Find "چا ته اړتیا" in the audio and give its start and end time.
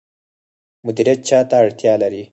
1.29-1.93